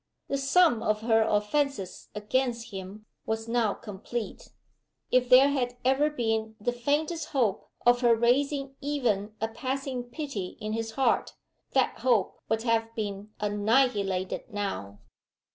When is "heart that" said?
10.93-11.99